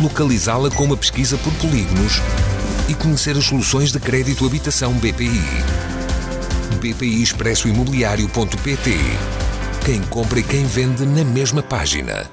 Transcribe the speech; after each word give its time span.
localizá-la 0.00 0.70
com 0.70 0.84
uma 0.84 0.96
pesquisa 0.96 1.38
por 1.38 1.52
polígonos 1.54 2.20
e 2.88 2.94
conhecer 2.94 3.36
as 3.36 3.44
soluções 3.44 3.90
de 3.90 3.98
crédito 3.98 4.46
habitação 4.46 4.92
BPI. 4.94 5.40
BPI 6.80 7.22
Expresso 7.22 7.68
Imobiliário.pt 7.68 8.90
Quem 9.84 10.02
compra 10.02 10.40
e 10.40 10.42
quem 10.42 10.64
vende 10.66 11.06
na 11.06 11.24
mesma 11.24 11.62
página. 11.62 12.30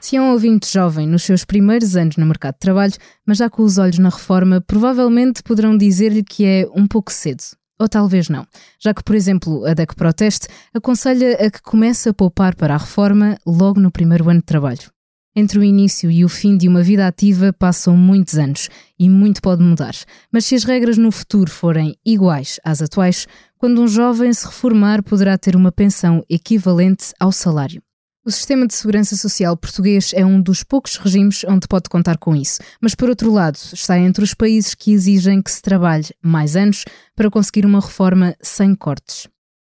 Se 0.00 0.16
é 0.16 0.20
um 0.20 0.32
ouvinte 0.32 0.72
jovem 0.72 1.06
nos 1.06 1.22
seus 1.22 1.44
primeiros 1.44 1.94
anos 1.94 2.16
no 2.16 2.26
mercado 2.26 2.54
de 2.54 2.60
trabalho, 2.60 2.94
mas 3.24 3.38
já 3.38 3.48
com 3.48 3.62
os 3.62 3.78
olhos 3.78 3.98
na 3.98 4.08
reforma, 4.08 4.60
provavelmente 4.60 5.42
poderão 5.42 5.76
dizer-lhe 5.76 6.24
que 6.24 6.44
é 6.44 6.66
um 6.74 6.86
pouco 6.86 7.12
cedo. 7.12 7.42
Ou 7.78 7.88
talvez 7.88 8.28
não, 8.28 8.46
já 8.80 8.92
que, 8.92 9.02
por 9.02 9.14
exemplo, 9.14 9.64
a 9.64 9.74
DEC 9.74 9.94
Proteste 9.94 10.48
aconselha 10.74 11.34
a 11.34 11.50
que 11.50 11.62
comece 11.62 12.08
a 12.08 12.14
poupar 12.14 12.54
para 12.54 12.74
a 12.74 12.78
reforma 12.78 13.36
logo 13.46 13.80
no 13.80 13.90
primeiro 13.90 14.28
ano 14.28 14.40
de 14.40 14.46
trabalho. 14.46 14.91
Entre 15.34 15.58
o 15.58 15.64
início 15.64 16.10
e 16.10 16.26
o 16.26 16.28
fim 16.28 16.58
de 16.58 16.68
uma 16.68 16.82
vida 16.82 17.06
ativa 17.06 17.54
passam 17.54 17.96
muitos 17.96 18.36
anos 18.36 18.68
e 18.98 19.08
muito 19.08 19.40
pode 19.40 19.62
mudar. 19.62 19.94
Mas 20.30 20.44
se 20.44 20.54
as 20.54 20.62
regras 20.62 20.98
no 20.98 21.10
futuro 21.10 21.50
forem 21.50 21.96
iguais 22.04 22.60
às 22.62 22.82
atuais, 22.82 23.26
quando 23.56 23.80
um 23.80 23.88
jovem 23.88 24.30
se 24.34 24.44
reformar 24.44 25.02
poderá 25.02 25.38
ter 25.38 25.56
uma 25.56 25.72
pensão 25.72 26.22
equivalente 26.28 27.14
ao 27.18 27.32
salário. 27.32 27.82
O 28.24 28.30
sistema 28.30 28.66
de 28.66 28.74
segurança 28.74 29.16
social 29.16 29.56
português 29.56 30.12
é 30.14 30.24
um 30.24 30.40
dos 30.40 30.62
poucos 30.62 30.96
regimes 30.96 31.44
onde 31.48 31.66
pode 31.66 31.88
contar 31.88 32.18
com 32.18 32.36
isso, 32.36 32.60
mas 32.78 32.94
por 32.94 33.08
outro 33.08 33.32
lado, 33.32 33.58
está 33.72 33.98
entre 33.98 34.22
os 34.22 34.34
países 34.34 34.74
que 34.74 34.92
exigem 34.92 35.40
que 35.40 35.50
se 35.50 35.62
trabalhe 35.62 36.10
mais 36.22 36.56
anos 36.56 36.84
para 37.16 37.30
conseguir 37.30 37.64
uma 37.64 37.80
reforma 37.80 38.36
sem 38.42 38.74
cortes. 38.74 39.26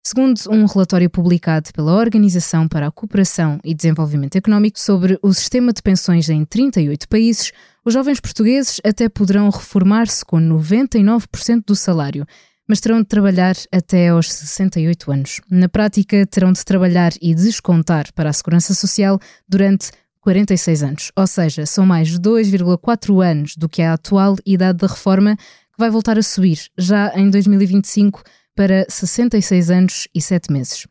Segundo 0.10 0.40
um 0.50 0.66
relatório 0.66 1.10
publicado 1.10 1.70
pela 1.74 1.92
Organização 1.92 2.66
para 2.66 2.88
a 2.88 2.92
Cooperação 2.92 3.60
e 3.62 3.74
Desenvolvimento 3.74 4.38
Económico 4.38 4.80
sobre 4.80 5.20
o 5.22 5.34
sistema 5.34 5.74
de 5.74 5.82
pensões 5.82 6.30
em 6.30 6.46
38 6.46 7.10
países, 7.10 7.52
os 7.84 7.94
jovens 7.94 8.22
portugueses 8.22 8.80
até 8.86 9.10
poderão 9.10 9.50
reformar-se 9.50 10.24
com 10.24 10.38
99% 10.38 11.62
do 11.68 11.76
salário, 11.76 12.26
mas 12.66 12.80
terão 12.80 13.02
de 13.02 13.06
trabalhar 13.06 13.54
até 13.70 14.08
aos 14.08 14.32
68 14.32 15.12
anos. 15.12 15.42
Na 15.52 15.68
prática, 15.68 16.26
terão 16.26 16.54
de 16.54 16.64
trabalhar 16.64 17.12
e 17.22 17.36
descontar 17.36 18.14
para 18.14 18.30
a 18.30 18.34
Segurança 18.34 18.74
Social 18.74 19.20
durante 19.46 19.92
46 20.22 20.84
anos, 20.84 21.12
ou 21.18 21.28
seja, 21.28 21.66
são 21.66 21.86
mais 21.86 22.18
2,4 22.18 23.22
anos 23.22 23.58
do 23.58 23.68
que 23.68 23.82
a 23.82 23.92
atual 23.92 24.38
idade 24.46 24.78
da 24.78 24.88
reforma, 24.88 25.36
que 25.36 25.78
vai 25.78 25.90
voltar 25.90 26.18
a 26.18 26.24
subir 26.24 26.62
já 26.78 27.12
em 27.14 27.30
2025 27.30 28.24
para 28.58 28.88
66 28.90 29.70
anos 29.70 30.08
e 30.16 30.20
7 30.20 30.52
meses. 30.52 30.88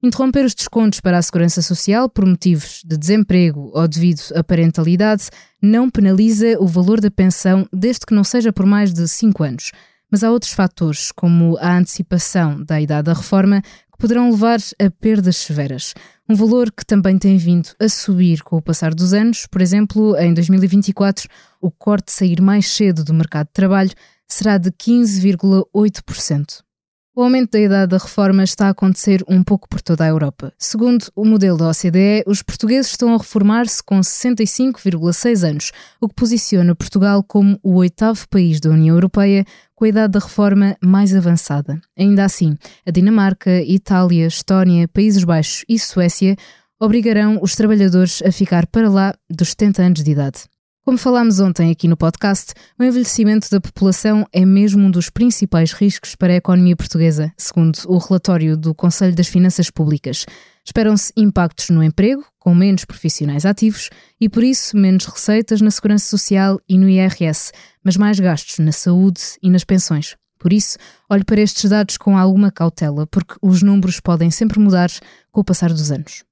Interromper 0.00 0.46
os 0.46 0.54
descontos 0.54 1.00
para 1.00 1.18
a 1.18 1.22
Segurança 1.22 1.60
Social 1.60 2.08
por 2.08 2.24
motivos 2.24 2.82
de 2.86 2.96
desemprego 2.96 3.70
ou 3.74 3.86
devido 3.86 4.22
à 4.34 4.44
parentalidade 4.44 5.28
não 5.60 5.90
penaliza 5.90 6.56
o 6.58 6.66
valor 6.66 7.00
da 7.00 7.10
pensão 7.10 7.68
desde 7.70 8.06
que 8.06 8.14
não 8.14 8.22
seja 8.22 8.52
por 8.52 8.64
mais 8.64 8.94
de 8.94 9.06
5 9.06 9.42
anos. 9.42 9.72
Mas 10.10 10.22
há 10.22 10.30
outros 10.30 10.52
fatores, 10.52 11.12
como 11.12 11.58
a 11.58 11.76
antecipação 11.76 12.64
da 12.64 12.80
idade 12.80 13.06
da 13.06 13.12
reforma, 13.12 13.60
que 13.60 13.98
poderão 13.98 14.30
levar 14.30 14.58
a 14.80 14.88
perdas 14.88 15.36
severas. 15.36 15.92
Um 16.28 16.36
valor 16.36 16.70
que 16.72 16.86
também 16.86 17.18
tem 17.18 17.36
vindo 17.36 17.70
a 17.78 17.88
subir 17.88 18.42
com 18.42 18.56
o 18.56 18.62
passar 18.62 18.94
dos 18.94 19.12
anos. 19.12 19.46
Por 19.46 19.60
exemplo, 19.60 20.16
em 20.16 20.32
2024, 20.32 21.28
o 21.60 21.70
corte 21.70 22.12
sair 22.12 22.40
mais 22.40 22.68
cedo 22.68 23.04
do 23.04 23.12
mercado 23.12 23.48
de 23.48 23.52
trabalho 23.52 23.90
será 24.26 24.56
de 24.56 24.70
15,8%. 24.70 26.62
O 27.12 27.22
aumento 27.22 27.50
da 27.50 27.60
idade 27.60 27.90
da 27.90 27.98
reforma 27.98 28.44
está 28.44 28.68
a 28.68 28.70
acontecer 28.70 29.24
um 29.28 29.42
pouco 29.42 29.68
por 29.68 29.82
toda 29.82 30.04
a 30.04 30.06
Europa. 30.06 30.52
Segundo 30.56 31.06
o 31.16 31.24
modelo 31.24 31.58
da 31.58 31.68
OCDE, 31.68 32.22
os 32.24 32.40
portugueses 32.40 32.92
estão 32.92 33.12
a 33.12 33.18
reformar-se 33.18 33.82
com 33.82 33.98
65,6 33.98 35.48
anos, 35.48 35.72
o 36.00 36.08
que 36.08 36.14
posiciona 36.14 36.74
Portugal 36.74 37.24
como 37.24 37.58
o 37.64 37.74
oitavo 37.74 38.28
país 38.28 38.60
da 38.60 38.70
União 38.70 38.94
Europeia 38.94 39.44
com 39.74 39.84
a 39.84 39.88
idade 39.88 40.12
da 40.12 40.20
reforma 40.20 40.76
mais 40.80 41.12
avançada. 41.12 41.80
Ainda 41.98 42.24
assim, 42.24 42.56
a 42.86 42.92
Dinamarca, 42.92 43.60
Itália, 43.60 44.28
Estónia, 44.28 44.86
Países 44.86 45.24
Baixos 45.24 45.64
e 45.68 45.80
Suécia 45.80 46.36
obrigarão 46.78 47.40
os 47.42 47.56
trabalhadores 47.56 48.22
a 48.22 48.30
ficar 48.30 48.68
para 48.68 48.88
lá 48.88 49.14
dos 49.28 49.48
70 49.48 49.82
anos 49.82 50.04
de 50.04 50.12
idade. 50.12 50.44
Como 50.90 50.98
falámos 50.98 51.38
ontem 51.38 51.70
aqui 51.70 51.86
no 51.86 51.96
podcast, 51.96 52.52
o 52.76 52.82
envelhecimento 52.82 53.48
da 53.48 53.60
população 53.60 54.26
é 54.32 54.44
mesmo 54.44 54.82
um 54.82 54.90
dos 54.90 55.08
principais 55.08 55.72
riscos 55.72 56.16
para 56.16 56.32
a 56.32 56.36
economia 56.36 56.74
portuguesa, 56.74 57.32
segundo 57.38 57.78
o 57.86 57.96
relatório 57.96 58.56
do 58.56 58.74
Conselho 58.74 59.14
das 59.14 59.28
Finanças 59.28 59.70
Públicas. 59.70 60.26
Esperam-se 60.66 61.12
impactos 61.16 61.70
no 61.70 61.80
emprego, 61.80 62.24
com 62.40 62.52
menos 62.56 62.84
profissionais 62.84 63.46
ativos 63.46 63.88
e, 64.20 64.28
por 64.28 64.42
isso, 64.42 64.76
menos 64.76 65.06
receitas 65.06 65.60
na 65.60 65.70
segurança 65.70 66.08
social 66.08 66.60
e 66.68 66.76
no 66.76 66.88
IRS, 66.88 67.52
mas 67.84 67.96
mais 67.96 68.18
gastos 68.18 68.58
na 68.58 68.72
saúde 68.72 69.20
e 69.40 69.48
nas 69.48 69.62
pensões. 69.62 70.16
Por 70.40 70.52
isso, 70.52 70.76
olhe 71.08 71.22
para 71.22 71.40
estes 71.40 71.70
dados 71.70 71.98
com 71.98 72.18
alguma 72.18 72.50
cautela, 72.50 73.06
porque 73.06 73.36
os 73.40 73.62
números 73.62 74.00
podem 74.00 74.32
sempre 74.32 74.58
mudar 74.58 74.90
com 75.30 75.40
o 75.40 75.44
passar 75.44 75.70
dos 75.70 75.92
anos. 75.92 76.24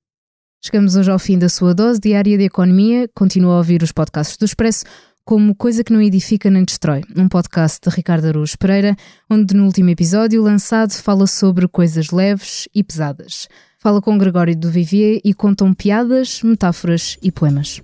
Chegamos 0.61 0.97
hoje 0.97 1.11
ao 1.11 1.19
fim 1.19 1.39
da 1.39 1.49
sua 1.49 1.73
dose 1.73 1.99
diária 2.01 2.37
de 2.37 2.45
economia. 2.45 3.09
Continua 3.15 3.55
a 3.55 3.59
ouvir 3.59 3.83
os 3.83 3.93
podcasts 3.93 4.37
do 4.37 4.45
Expresso 4.45 4.85
como 5.25 5.55
Coisa 5.55 5.85
que 5.85 5.93
não 5.93 6.01
edifica 6.01 6.51
nem 6.51 6.65
destrói, 6.65 7.03
um 7.15 7.29
podcast 7.29 7.79
de 7.83 7.91
Ricardo 7.95 8.29
Araújo 8.29 8.57
Pereira, 8.59 8.97
onde 9.29 9.55
no 9.55 9.67
último 9.67 9.91
episódio 9.91 10.43
lançado 10.43 10.95
fala 10.95 11.27
sobre 11.27 11.69
coisas 11.69 12.11
leves 12.11 12.67
e 12.75 12.83
pesadas. 12.83 13.47
Fala 13.79 14.01
com 14.01 14.17
Gregório 14.17 14.57
do 14.57 14.71
Vivier 14.71 15.21
e 15.23 15.35
contam 15.35 15.75
piadas, 15.75 16.43
metáforas 16.43 17.19
e 17.23 17.31
poemas. 17.31 17.83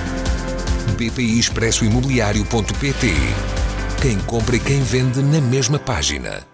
bpi 0.91 1.39
expresso 1.39 1.85
imobiliário.pt. 1.85 3.07
Quem 4.01 4.17
compra 4.19 4.55
e 4.55 4.59
quem 4.59 4.81
vende 4.81 5.21
na 5.21 5.41
mesma 5.41 5.79
página. 5.79 6.50